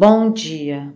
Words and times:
Bom 0.00 0.30
dia! 0.30 0.94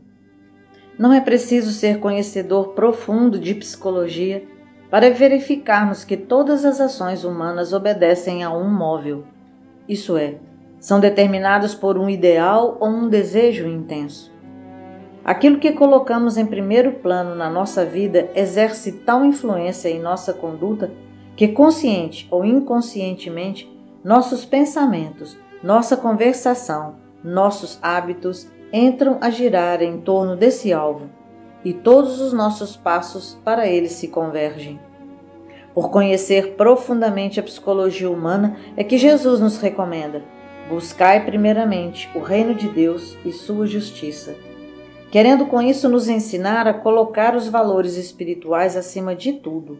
Não 0.97 1.13
é 1.13 1.21
preciso 1.21 1.73
ser 1.73 1.99
conhecedor 1.99 2.69
profundo 2.69 3.37
de 3.37 3.53
psicologia 3.53 4.45
para 4.89 5.11
verificarmos 5.11 6.05
que 6.05 6.17
todas 6.17 6.65
as 6.65 6.81
ações 6.81 7.25
humanas 7.25 7.73
obedecem 7.73 8.45
a 8.45 8.55
um 8.55 8.71
móvel, 8.71 9.25
isso 9.89 10.17
é, 10.17 10.37
são 10.79 11.01
determinados 11.01 11.75
por 11.75 11.99
um 11.99 12.09
ideal 12.09 12.77
ou 12.79 12.91
um 12.91 13.09
desejo 13.09 13.67
intenso. 13.67 14.33
Aquilo 15.25 15.59
que 15.59 15.73
colocamos 15.73 16.37
em 16.37 16.47
primeiro 16.47 16.93
plano 16.93 17.35
na 17.35 17.51
nossa 17.51 17.85
vida 17.85 18.31
exerce 18.37 19.01
tal 19.01 19.25
influência 19.25 19.89
em 19.89 19.99
nossa 19.99 20.33
conduta 20.33 20.93
que, 21.35 21.49
consciente 21.49 22.29
ou 22.31 22.45
inconscientemente, 22.45 23.69
nossos 24.05 24.45
pensamentos, 24.45 25.37
nossa 25.61 25.97
conversação, 25.97 27.03
nossos 27.25 27.81
hábitos 27.83 28.49
entram 28.73 29.19
a 29.21 29.29
girar 29.29 29.83
em 29.83 30.01
torno 30.01 30.35
desse 30.35 30.73
alvo 30.73 31.11
e 31.65 31.73
todos 31.73 32.21
os 32.21 32.33
nossos 32.33 32.77
passos 32.77 33.39
para 33.45 33.67
ele 33.67 33.89
se 33.89 34.09
convergem. 34.09 34.81
Por 35.75 35.91
conhecer 35.91 36.55
profundamente 36.55 37.41
a 37.41 37.43
psicologia 37.43 38.11
humana 38.11 38.57
é 38.77 38.85
que 38.85 38.99
Jesus 38.99 39.41
nos 39.41 39.59
recomenda: 39.59 40.23
buscai 40.69 41.25
primeiramente 41.25 42.11
o 42.15 42.19
reino 42.19 42.55
de 42.55 42.69
Deus 42.69 43.17
e 43.25 43.33
sua 43.33 43.67
justiça. 43.67 44.35
Querendo 45.11 45.47
com 45.47 45.61
isso 45.61 45.89
nos 45.89 46.09
ensinar 46.09 46.67
a 46.67 46.73
colocar 46.73 47.37
os 47.37 47.47
valores 47.47 47.97
espirituais 47.97 48.77
acima 48.77 49.15
de 49.15 49.35
tudo, 49.35 49.79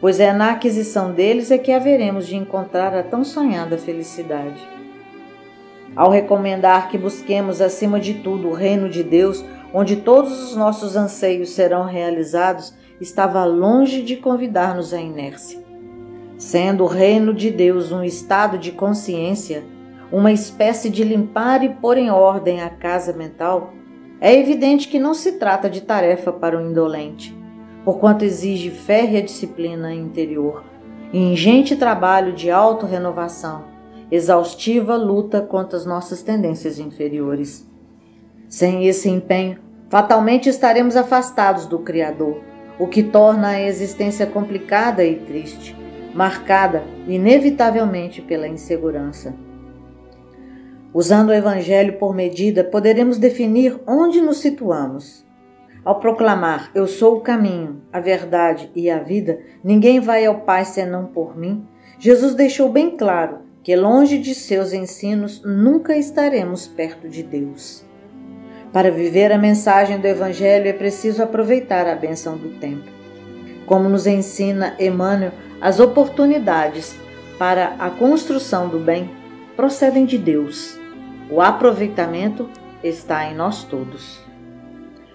pois 0.00 0.18
é 0.18 0.32
na 0.32 0.50
aquisição 0.50 1.12
deles 1.12 1.52
é 1.52 1.58
que 1.58 1.72
haveremos 1.72 2.26
de 2.26 2.36
encontrar 2.36 2.92
a 2.94 3.02
tão 3.02 3.24
sonhada 3.24 3.78
felicidade. 3.78 4.81
Ao 5.94 6.10
recomendar 6.10 6.88
que 6.88 6.96
busquemos 6.96 7.60
acima 7.60 8.00
de 8.00 8.14
tudo 8.14 8.48
o 8.48 8.54
reino 8.54 8.88
de 8.88 9.02
Deus, 9.02 9.44
onde 9.74 9.96
todos 9.96 10.42
os 10.42 10.56
nossos 10.56 10.96
anseios 10.96 11.50
serão 11.50 11.84
realizados, 11.84 12.74
estava 13.00 13.44
longe 13.44 14.02
de 14.02 14.16
convidar-nos 14.16 14.94
à 14.94 15.00
inércia. 15.00 15.62
Sendo 16.38 16.84
o 16.84 16.86
reino 16.88 17.34
de 17.34 17.50
Deus 17.50 17.92
um 17.92 18.02
estado 18.02 18.58
de 18.58 18.72
consciência, 18.72 19.64
uma 20.10 20.32
espécie 20.32 20.88
de 20.88 21.04
limpar 21.04 21.62
e 21.62 21.68
pôr 21.68 21.98
em 21.98 22.10
ordem 22.10 22.62
a 22.62 22.70
casa 22.70 23.12
mental, 23.12 23.74
é 24.20 24.34
evidente 24.34 24.88
que 24.88 24.98
não 24.98 25.14
se 25.14 25.32
trata 25.32 25.68
de 25.68 25.82
tarefa 25.82 26.32
para 26.32 26.56
o 26.56 26.60
indolente, 26.60 27.36
porquanto 27.84 28.24
exige 28.24 28.70
férrea 28.70 29.22
disciplina 29.22 29.92
interior 29.92 30.64
e 31.12 31.18
ingente 31.18 31.76
trabalho 31.76 32.32
de 32.32 32.50
autorrenovação 32.50 33.71
exaustiva 34.12 34.94
luta 34.94 35.40
contra 35.40 35.78
as 35.78 35.86
nossas 35.86 36.22
tendências 36.22 36.78
inferiores. 36.78 37.66
Sem 38.46 38.86
esse 38.86 39.08
empenho, 39.08 39.58
fatalmente 39.88 40.50
estaremos 40.50 40.96
afastados 40.96 41.64
do 41.64 41.78
Criador, 41.78 42.42
o 42.78 42.86
que 42.86 43.02
torna 43.02 43.48
a 43.48 43.62
existência 43.62 44.26
complicada 44.26 45.02
e 45.02 45.14
triste, 45.16 45.74
marcada 46.14 46.84
inevitavelmente 47.08 48.20
pela 48.20 48.46
insegurança. 48.46 49.34
Usando 50.92 51.30
o 51.30 51.34
Evangelho 51.34 51.94
por 51.94 52.14
medida, 52.14 52.62
poderemos 52.62 53.16
definir 53.16 53.80
onde 53.86 54.20
nos 54.20 54.40
situamos. 54.40 55.24
Ao 55.82 55.98
proclamar 55.98 56.70
Eu 56.74 56.86
sou 56.86 57.16
o 57.16 57.20
caminho, 57.22 57.80
a 57.90 57.98
verdade 57.98 58.70
e 58.76 58.90
a 58.90 58.98
vida, 58.98 59.40
ninguém 59.64 60.00
vai 60.00 60.26
ao 60.26 60.40
Pai 60.40 60.66
senão 60.66 61.06
por 61.06 61.34
mim, 61.34 61.66
Jesus 61.98 62.34
deixou 62.34 62.68
bem 62.68 62.94
claro 62.94 63.51
que 63.62 63.76
longe 63.76 64.18
de 64.18 64.34
seus 64.34 64.72
ensinos 64.72 65.40
nunca 65.44 65.96
estaremos 65.96 66.66
perto 66.66 67.08
de 67.08 67.22
Deus. 67.22 67.84
Para 68.72 68.90
viver 68.90 69.30
a 69.30 69.38
mensagem 69.38 70.00
do 70.00 70.06
Evangelho 70.06 70.66
é 70.66 70.72
preciso 70.72 71.22
aproveitar 71.22 71.86
a 71.86 71.94
benção 71.94 72.36
do 72.36 72.58
tempo. 72.58 72.90
Como 73.66 73.88
nos 73.88 74.06
ensina 74.06 74.74
Emmanuel, 74.80 75.32
as 75.60 75.78
oportunidades 75.78 76.96
para 77.38 77.76
a 77.78 77.90
construção 77.90 78.68
do 78.68 78.78
bem 78.78 79.10
procedem 79.54 80.04
de 80.06 80.18
Deus. 80.18 80.78
O 81.30 81.40
aproveitamento 81.40 82.48
está 82.82 83.30
em 83.30 83.34
nós 83.34 83.62
todos. 83.62 84.20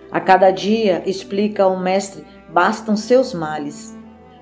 A 0.09 0.21
cada 0.21 0.51
dia, 0.51 1.03
explica 1.05 1.67
o 1.67 1.77
Mestre, 1.77 2.23
bastam 2.49 2.95
seus 2.95 3.33
males. 3.33 3.97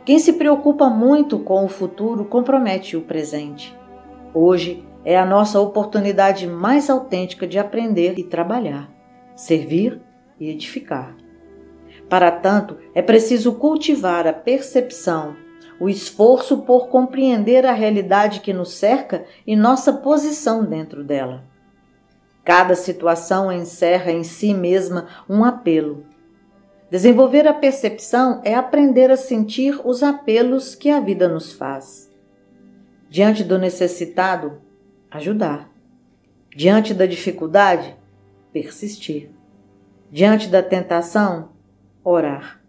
Quem 0.05 0.19
se 0.19 0.33
preocupa 0.33 0.89
muito 0.89 1.39
com 1.39 1.65
o 1.65 1.67
futuro 1.67 2.25
compromete 2.25 2.95
o 2.95 3.01
presente. 3.01 3.75
Hoje 4.37 4.85
é 5.05 5.17
a 5.17 5.25
nossa 5.25 5.61
oportunidade 5.61 6.45
mais 6.45 6.89
autêntica 6.89 7.47
de 7.47 7.57
aprender 7.57 8.19
e 8.19 8.23
trabalhar, 8.25 8.91
servir 9.33 10.01
e 10.37 10.49
edificar. 10.49 11.15
Para 12.09 12.29
tanto, 12.29 12.77
é 12.93 13.01
preciso 13.01 13.53
cultivar 13.53 14.27
a 14.27 14.33
percepção, 14.33 15.37
o 15.79 15.87
esforço 15.87 16.63
por 16.63 16.89
compreender 16.89 17.65
a 17.65 17.71
realidade 17.71 18.41
que 18.41 18.51
nos 18.51 18.73
cerca 18.73 19.23
e 19.47 19.55
nossa 19.55 19.93
posição 19.93 20.65
dentro 20.65 21.01
dela. 21.01 21.45
Cada 22.43 22.75
situação 22.75 23.49
encerra 23.49 24.11
em 24.11 24.23
si 24.25 24.53
mesma 24.53 25.07
um 25.29 25.45
apelo. 25.45 26.03
Desenvolver 26.91 27.47
a 27.47 27.53
percepção 27.53 28.41
é 28.43 28.53
aprender 28.53 29.09
a 29.09 29.15
sentir 29.15 29.79
os 29.85 30.03
apelos 30.03 30.75
que 30.75 30.89
a 30.89 30.99
vida 30.99 31.29
nos 31.29 31.53
faz. 31.53 32.13
Diante 33.15 33.45
do 33.45 33.57
necessitado, 33.57 34.57
ajudar. 35.09 35.71
Diante 36.53 36.93
da 36.93 37.05
dificuldade, 37.05 37.95
persistir. 38.51 39.29
Diante 40.11 40.49
da 40.49 40.61
tentação, 40.61 41.51
orar. 42.03 42.61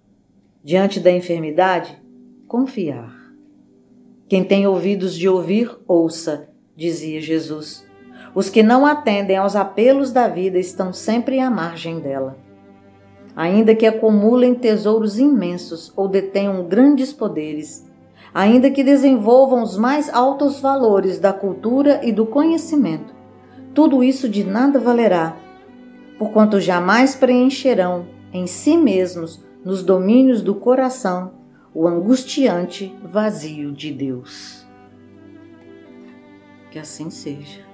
Diante 0.62 1.00
da 1.00 1.10
enfermidade, 1.10 2.00
confiar. 2.46 3.12
Quem 4.28 4.44
tem 4.44 4.68
ouvidos 4.68 5.16
de 5.16 5.28
ouvir, 5.28 5.76
ouça, 5.84 6.48
dizia 6.76 7.20
Jesus. 7.20 7.84
Os 8.32 8.48
que 8.48 8.62
não 8.62 8.86
atendem 8.86 9.36
aos 9.36 9.56
apelos 9.56 10.12
da 10.12 10.28
vida 10.28 10.60
estão 10.60 10.92
sempre 10.92 11.40
à 11.40 11.50
margem 11.50 11.98
dela. 11.98 12.38
Ainda 13.34 13.74
que 13.74 13.84
acumulem 13.84 14.54
tesouros 14.54 15.18
imensos 15.18 15.92
ou 15.96 16.06
detenham 16.06 16.64
grandes 16.68 17.12
poderes, 17.12 17.85
ainda 18.36 18.70
que 18.70 18.84
desenvolvam 18.84 19.62
os 19.62 19.78
mais 19.78 20.12
altos 20.12 20.60
valores 20.60 21.18
da 21.18 21.32
cultura 21.32 22.02
e 22.04 22.12
do 22.12 22.26
conhecimento. 22.26 23.14
Tudo 23.72 24.04
isso 24.04 24.28
de 24.28 24.44
nada 24.44 24.78
valerá, 24.78 25.34
porquanto 26.18 26.60
jamais 26.60 27.14
preencherão 27.14 28.06
em 28.34 28.46
si 28.46 28.76
mesmos, 28.76 29.42
nos 29.64 29.82
domínios 29.82 30.42
do 30.42 30.54
coração, 30.54 31.32
o 31.72 31.88
angustiante 31.88 32.94
vazio 33.02 33.72
de 33.72 33.90
Deus. 33.90 34.66
Que 36.70 36.78
assim 36.78 37.08
seja. 37.08 37.64